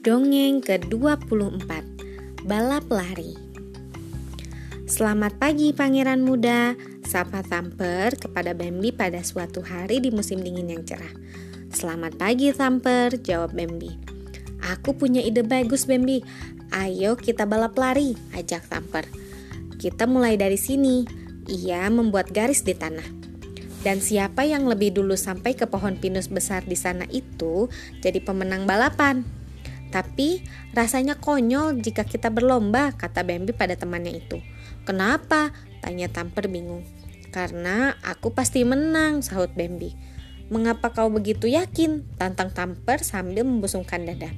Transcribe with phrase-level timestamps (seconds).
[0.00, 1.68] Dongeng ke-24
[2.48, 3.36] Balap Lari.
[4.88, 6.72] Selamat pagi pangeran muda.
[7.04, 11.12] Sapa Tamper kepada Bambi pada suatu hari di musim dingin yang cerah.
[11.68, 13.92] Selamat pagi Tamper, jawab Bambi.
[14.72, 16.24] Aku punya ide bagus Bambi.
[16.72, 19.04] Ayo kita balap lari, ajak Tamper
[19.76, 21.04] Kita mulai dari sini.
[21.44, 23.04] Ia membuat garis di tanah.
[23.84, 27.68] Dan siapa yang lebih dulu sampai ke pohon pinus besar di sana itu
[28.00, 29.39] jadi pemenang balapan.
[29.90, 34.38] Tapi rasanya konyol jika kita berlomba, kata Bambi pada temannya itu.
[34.86, 35.50] Kenapa?
[35.82, 36.86] Tanya Tamper bingung.
[37.34, 39.94] Karena aku pasti menang, sahut Bambi.
[40.50, 42.06] Mengapa kau begitu yakin?
[42.18, 44.30] Tantang Tamper sambil membusungkan dada.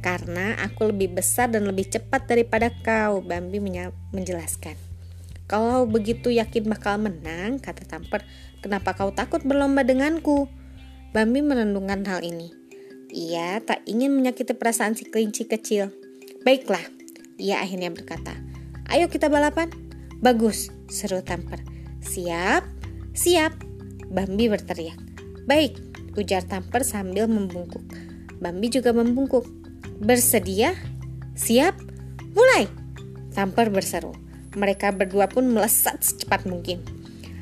[0.00, 3.58] Karena aku lebih besar dan lebih cepat daripada kau, Bambi
[4.14, 4.78] menjelaskan.
[5.50, 8.22] Kalau begitu yakin bakal menang, kata Tamper,
[8.62, 10.46] kenapa kau takut berlomba denganku?
[11.10, 12.59] Bambi menenungkan hal ini.
[13.10, 15.90] Ia tak ingin menyakiti perasaan si kelinci kecil.
[16.46, 16.82] Baiklah,
[17.42, 18.38] ia akhirnya berkata.
[18.86, 19.70] Ayo kita balapan.
[20.22, 21.58] Bagus, seru Tamper.
[22.00, 22.62] Siap,
[23.10, 23.52] siap,
[24.10, 24.98] Bambi berteriak.
[25.46, 25.74] Baik,
[26.14, 27.82] ujar Tamper sambil membungkuk.
[28.38, 29.46] Bambi juga membungkuk.
[30.00, 30.74] Bersedia?
[31.34, 31.74] Siap?
[32.32, 32.70] Mulai!
[33.34, 34.14] Tamper berseru.
[34.54, 36.82] Mereka berdua pun melesat secepat mungkin.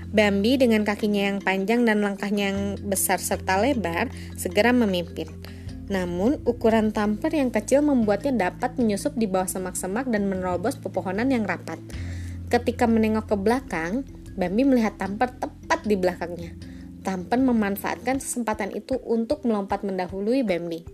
[0.09, 4.09] Bambi dengan kakinya yang panjang dan langkahnya yang besar serta lebar
[4.41, 5.29] segera memimpin.
[5.89, 11.49] Namun, ukuran tamper yang kecil membuatnya dapat menyusup di bawah semak-semak dan menerobos pepohonan yang
[11.49, 11.81] rapat.
[12.53, 14.05] Ketika menengok ke belakang,
[14.37, 16.55] Bambi melihat tamper tepat di belakangnya.
[17.03, 20.85] Tamper memanfaatkan kesempatan itu untuk melompat mendahului Bambi.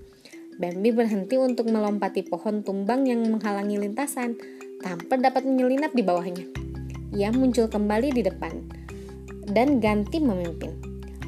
[0.63, 4.39] Bambi berhenti untuk melompati pohon tumbang yang menghalangi lintasan.
[4.79, 6.47] Tamper dapat menyelinap di bawahnya.
[7.11, 8.55] Ia muncul kembali di depan
[9.51, 10.71] dan ganti memimpin.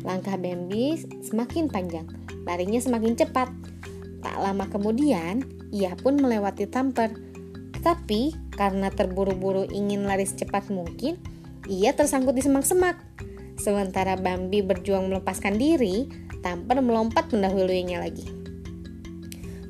[0.07, 0.95] Langkah Bambi
[1.27, 3.51] semakin panjang Larinya semakin cepat.
[4.23, 5.43] Tak lama kemudian,
[5.75, 7.11] ia pun melewati Tamper.
[7.75, 11.19] Tetapi karena terburu-buru ingin lari secepat mungkin,
[11.67, 13.03] ia tersangkut di semak-semak.
[13.59, 16.07] Sementara Bambi berjuang melepaskan diri,
[16.41, 18.31] Tamper melompat mendahuluinya lagi.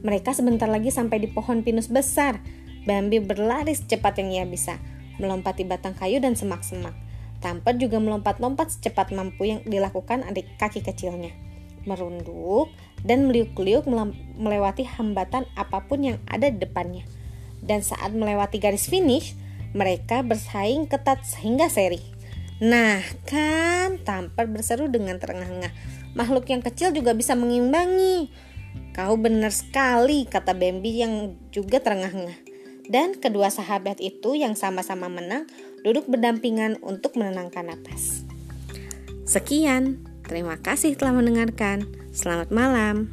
[0.04, 2.44] Mereka sebentar lagi sampai di pohon pinus besar.
[2.84, 4.78] Bambi berlari secepat yang ia bisa,
[5.16, 6.94] melompati batang kayu dan semak-semak.
[7.40, 11.45] Tamper juga melompat-lompat secepat mampu yang dilakukan adik kaki kecilnya
[11.86, 12.68] merunduk,
[13.06, 13.86] dan meliuk-liuk
[14.36, 17.06] melewati hambatan apa pun yang ada di depannya.
[17.62, 19.38] Dan saat melewati garis finish,
[19.72, 22.02] mereka bersaing ketat sehingga seri.
[22.62, 25.72] Nah, kan Tamper berseru dengan terengah-engah.
[26.16, 28.32] Makhluk yang kecil juga bisa mengimbangi.
[28.96, 32.40] Kau benar sekali, kata Bambi yang juga terengah-engah.
[32.88, 35.44] Dan kedua sahabat itu yang sama-sama menang
[35.84, 38.24] duduk berdampingan untuk menenangkan napas.
[39.28, 40.15] Sekian.
[40.26, 41.86] Terima kasih telah mendengarkan.
[42.10, 43.06] Selamat malam.